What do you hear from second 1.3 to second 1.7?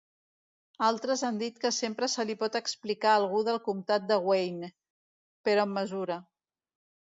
dit